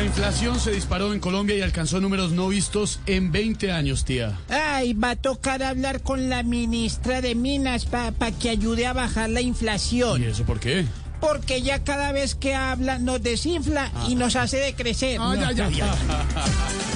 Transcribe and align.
La 0.00 0.06
inflación 0.06 0.58
se 0.58 0.70
disparó 0.70 1.12
en 1.12 1.20
Colombia 1.20 1.54
y 1.56 1.60
alcanzó 1.60 2.00
números 2.00 2.32
no 2.32 2.48
vistos 2.48 3.00
en 3.04 3.30
20 3.30 3.70
años, 3.70 4.06
tía. 4.06 4.38
Ay, 4.48 4.94
va 4.94 5.10
a 5.10 5.16
tocar 5.16 5.62
hablar 5.62 6.00
con 6.00 6.30
la 6.30 6.42
ministra 6.42 7.20
de 7.20 7.34
Minas 7.34 7.84
para 7.84 8.32
que 8.32 8.48
ayude 8.48 8.86
a 8.86 8.94
bajar 8.94 9.28
la 9.28 9.42
¿Y 9.42 9.48
inflación. 9.48 10.24
eso 10.24 10.44
por 10.44 10.58
qué? 10.58 10.86
Porque 11.20 11.60
ya 11.60 11.84
cada 11.84 12.12
vez 12.12 12.34
que 12.34 12.54
habla 12.54 12.98
nos 12.98 13.22
desinfla 13.22 13.92
y 14.08 14.14
nos 14.14 14.36
hace 14.36 14.56
decrecer. 14.56 15.18
Ah, 15.20 15.34
ya, 15.38 15.52
ya, 15.52 15.68
ya. 15.68 15.94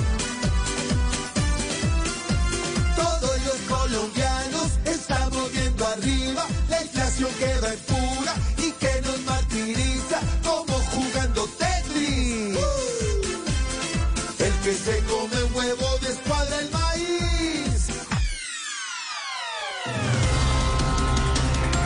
El 14.54 14.60
que 14.60 14.72
se 14.72 14.98
come 15.04 15.42
un 15.44 15.54
huevo 15.54 15.86
descuadra 16.00 16.60
el 16.60 16.70
maíz. 16.70 17.88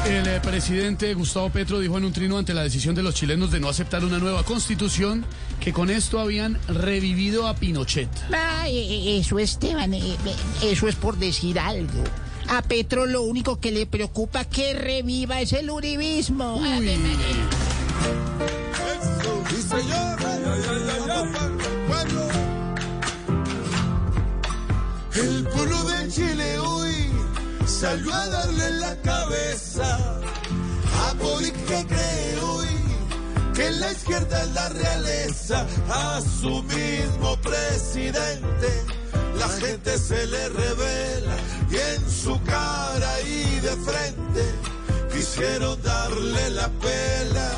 El 0.07 0.27
eh, 0.27 0.41
presidente 0.41 1.13
Gustavo 1.15 1.51
Petro 1.51 1.81
dijo 1.81 1.99
en 1.99 2.05
un 2.05 2.13
trino 2.13 2.39
ante 2.39 2.55
la 2.55 2.63
decisión 2.63 2.95
de 2.95 3.03
los 3.03 3.15
chilenos 3.15 3.51
de 3.51 3.61
no 3.61 3.69
aceptar 3.69 4.05
una 4.05 4.19
nueva 4.19 4.43
constitución 4.43 5.25
que 5.61 5.73
con 5.73 5.91
esto 5.91 6.19
habían 6.19 6.59
revivido 6.67 7.47
a 7.47 7.55
Pinochet. 7.55 8.09
Ay, 8.33 8.79
eh, 8.79 9.19
eso, 9.19 9.39
Esteban, 9.39 9.93
eh, 9.95 10.17
eso 10.63 10.89
es 10.89 10.95
por 10.95 11.19
decir 11.19 11.59
algo. 11.59 12.05
A 12.49 12.63
Petro 12.63 13.07
lo 13.07 13.23
único 13.23 13.61
que 13.61 13.71
le 13.71 13.87
preocupa 13.87 14.45
que 14.47 14.73
reviva 14.73 15.41
es 15.41 15.53
el 15.53 15.71
uribismo. 15.71 16.63
Ave 16.65 16.97
salió 27.81 28.13
a 28.13 28.27
darle 28.27 28.71
la 28.71 28.97
cabeza 29.03 29.99
a 31.07 31.13
Boric 31.15 31.55
que 31.67 31.87
cree 31.87 32.41
hoy 32.43 32.67
que 33.55 33.71
la 33.71 33.93
izquierda 33.93 34.43
es 34.43 34.51
la 34.53 34.69
realeza 34.71 35.65
a 35.89 36.21
su 36.21 36.63
mismo 36.65 37.37
presidente. 37.41 38.69
La 39.39 39.49
gente 39.49 39.97
se 39.97 40.27
le 40.27 40.49
revela 40.49 41.37
y 41.71 41.77
en 41.77 42.11
su 42.11 42.41
cara 42.43 43.21
y 43.21 43.61
de 43.61 43.77
frente 43.89 44.45
quisieron 45.13 45.81
darle 45.83 46.51
la 46.51 46.69
pela. 46.81 47.51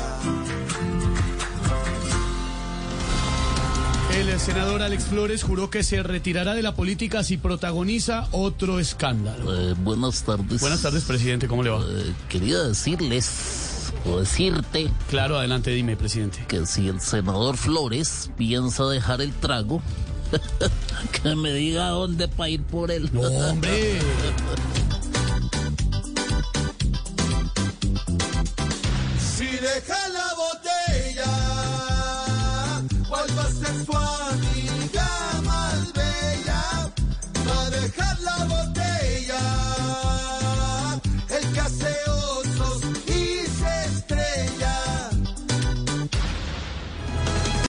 El 4.29 4.39
senador 4.39 4.81
Alex 4.81 5.05
Flores 5.05 5.43
juró 5.43 5.69
que 5.69 5.83
se 5.83 6.01
retirará 6.03 6.53
de 6.53 6.61
la 6.61 6.73
política 6.75 7.23
si 7.23 7.37
protagoniza 7.37 8.27
otro 8.31 8.79
escándalo. 8.79 9.71
Eh, 9.71 9.73
buenas 9.79 10.23
tardes. 10.23 10.61
Buenas 10.61 10.81
tardes, 10.81 11.03
presidente, 11.03 11.47
¿cómo 11.47 11.63
le 11.63 11.69
va? 11.69 11.79
Eh, 11.81 12.13
quería 12.29 12.59
decirles 12.59 13.91
o 14.05 14.19
decirte 14.19 14.89
Claro, 15.09 15.37
adelante, 15.37 15.71
dime, 15.71 15.95
presidente. 15.97 16.45
que 16.47 16.65
si 16.65 16.87
el 16.87 17.01
senador 17.01 17.57
Flores 17.57 18.29
piensa 18.37 18.85
dejar 18.85 19.21
el 19.21 19.33
trago, 19.33 19.81
que 21.23 21.35
me 21.35 21.51
diga 21.53 21.89
dónde 21.89 22.27
para 22.27 22.49
ir 22.49 22.63
por 22.63 22.89
él. 22.91 23.09
No, 23.11 23.21
hombre. 23.21 23.99
Si 29.19 29.45
deja 29.45 30.09
su 33.85 33.97
amiga 33.97 35.09
más 35.43 35.91
bella, 35.93 36.91
a 37.49 37.69
dejar 37.69 38.19
la 38.21 38.45
botella. 38.45 39.40